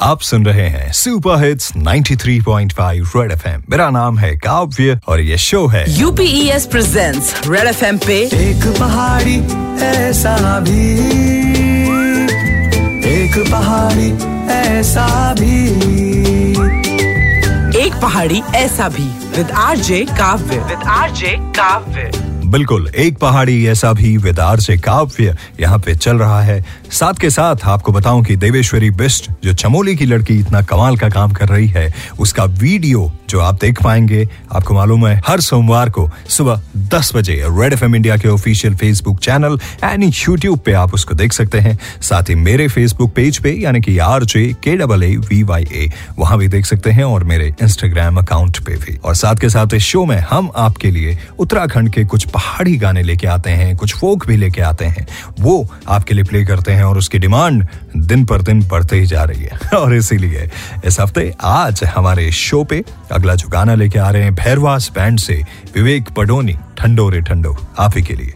[0.00, 5.38] आप सुन रहे हैं सुपर हिट्स 93.5 रेड एफएम मेरा नाम है काव्य और ये
[5.38, 9.36] शो है। यूपीएस प्रेजेंट्स रेड एफएम पे एक पहाड़ी
[9.84, 10.92] ऐसा भी।
[13.08, 14.12] एक पहाड़ी
[14.52, 15.66] ऐसा भी।
[17.86, 20.58] एक पहाड़ी ऐसा भी। With RJ Kavya.
[20.58, 22.10] With RJ Kavya.
[22.46, 27.30] बिल्कुल एक पहाड़ी ऐसा भी विदार से काव्य यहाँ पे चल रहा है। साथ के
[27.30, 31.48] साथ आपको बताऊँ कि देवेश्वरी बिस्ट जो चमोली की लड़की इतना कमाल का काम कर
[31.48, 36.60] रही है, उसका वीडियो जो आप देख पाएँगे, आपको मालूम है, हर सोमवार को सुबह
[36.76, 41.32] 10 बजे रेड एफएम इंडिया के official Facebook channel and YouTube पे आप उसको देख
[41.32, 45.16] सकते हैं। साथ ही मेरे फेसबुक पेज पे, यानी कि R J K double A
[45.16, 49.14] V Y A वहाँ भी देख सकते हैं और मेरे इंस्टाग्राम अकाउंट पे भी। और
[49.14, 53.26] साथ के साथ इस शो में हम आपके लिए उत्तराखंड के कुछ पहाड़ी गाने लेके
[53.26, 55.06] आते हैं, कुछ फोक भी लेके आते हैं।
[55.40, 57.66] वो आपके लिए प्ले करते हैं और उसकी डिमांड
[57.96, 60.50] दिन पर दिन बढ़ते ही जा रही है। और इसीलिए
[60.84, 65.18] इस हफ़्ते आज हमारे शो पे अगला जो गाना लेके आ रहे हैं, भैरवास बैंड
[65.18, 65.42] से
[65.74, 68.32] विवेक पडोनी, ठंडो रे ठंडो, आप ही के लिए।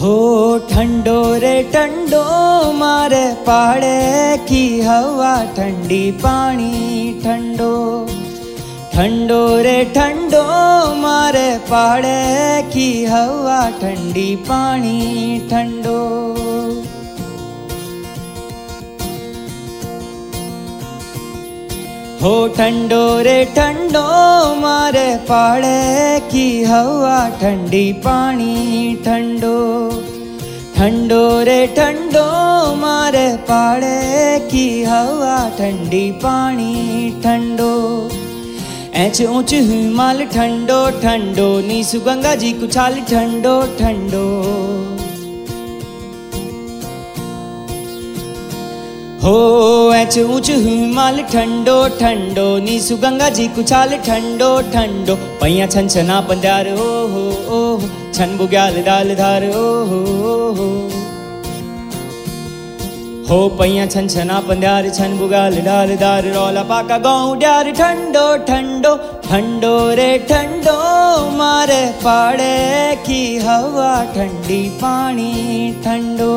[0.00, 0.12] हो
[0.68, 2.20] ठंडो रे ठंडो
[2.72, 6.70] मारे पहाड़े की हवा ठंडी पानी
[7.24, 7.74] ठंडो।
[8.94, 10.42] ठंडो रे ठंडो
[11.02, 14.96] मारे पहाड़े की हवा ठंडी पानी
[15.50, 15.98] ठंडो।
[22.22, 24.06] हो ठंडो रे ठंडो
[24.56, 25.78] मारे पहाड़े
[26.32, 29.56] की हवा ठंडी पानी ठंडो।
[30.80, 32.20] ठंडो रे ठंडो
[32.74, 37.72] मारे पहाड़े की हवा, ठंडी पानी ठंडो।
[38.94, 44.24] ऐच ऊंच हिमाल ठंडो ठंडो। नीसु गंगा जी कुछाल ठंडो ठंडो।
[49.24, 49.36] हो,
[49.92, 56.72] ऐच ऊंच हिमाल ठंडो ठंडो। नीसु गंगा जी कुछाल ठंडो ठंडो। पैया छन छना पंदार
[56.72, 57.29] ओ हो।
[58.14, 60.00] छन बुग्याल दाल धार ओ हो
[60.58, 60.68] हो
[63.28, 68.94] हो पैया छन छना पंदार छन बुगाल डाल दार रौला पाका गाँव डार ठंडो ठंडो
[69.26, 70.72] ठंडो रे, ठंडो
[71.36, 75.30] मारे पाड़े की हवा, ठंडी पानी
[75.84, 76.34] ठंडो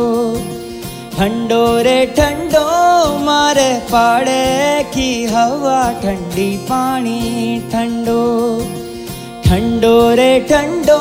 [1.18, 2.64] ठंडो रे, ठंडो
[3.26, 4.44] मारे पाड़े
[4.94, 7.20] की हवा, ठंडी पानी
[7.74, 8.22] ठंडो।
[9.54, 10.98] ठंडो रे ठंडो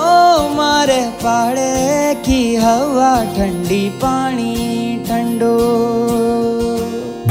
[0.56, 4.52] मारे पाड़े की हवा ठंडी पानी
[5.08, 5.56] ठंडो।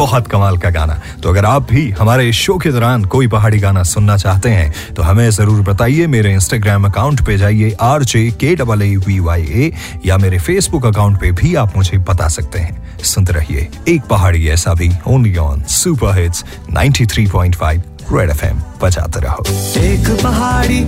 [0.02, 3.60] बहुत कमाल का गाना। तो अगर आप भी हमारे इस शो के दौरान कोई पहाड़ी
[3.60, 8.30] गाना सुनना चाहते हैं तो हमें ज़रूर बताइए। मेरे इंस्टाग्राम अकाउंट पे जाइए R J
[8.40, 9.72] K double A V Y A
[10.06, 14.48] या मेरे फेसबुक अकाउंट पे भी आप मुझे बता सकते हैं। सुनते रहिए, एक पहाड़ी
[14.50, 17.82] ऐसा भी only on super hits 93.5
[18.12, 19.44] Red FM बजाते रहो।
[19.82, 20.80] एक पहाड़ी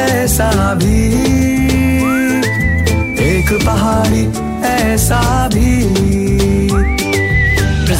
[0.00, 1.06] ऐसा भी,
[3.22, 4.26] एक पहाड़ी
[4.68, 6.21] ऐसा भी।